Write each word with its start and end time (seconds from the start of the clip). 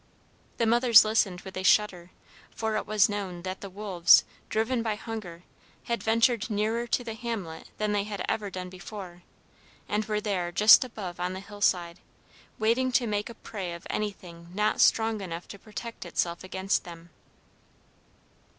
The 0.57 0.65
mothers 0.65 1.05
listened 1.05 1.41
with 1.41 1.55
a 1.55 1.61
shudder, 1.61 2.09
for 2.49 2.75
it 2.75 2.87
was 2.87 3.07
known 3.07 3.43
that 3.43 3.61
the 3.61 3.69
wolves, 3.69 4.23
driven 4.49 4.81
by 4.81 4.95
hunger, 4.95 5.43
had 5.83 6.01
ventured 6.01 6.49
nearer 6.49 6.87
to 6.87 7.03
the 7.03 7.13
hamlet 7.13 7.69
than 7.77 7.91
they 7.91 8.05
had 8.05 8.25
ever 8.27 8.49
before 8.49 9.11
done, 9.17 9.21
and 9.87 10.05
were 10.05 10.19
there 10.19 10.51
just 10.51 10.83
above 10.83 11.19
on 11.19 11.33
the 11.33 11.39
hillside, 11.39 11.99
waiting 12.57 12.91
to 12.93 13.05
make 13.05 13.29
a 13.29 13.35
prey 13.35 13.73
of 13.73 13.85
anything 13.91 14.47
not 14.55 14.81
strong 14.81 15.21
enough 15.21 15.47
to 15.49 15.59
protect 15.59 16.03
itself 16.03 16.43
against 16.43 16.83
them. 16.83 17.11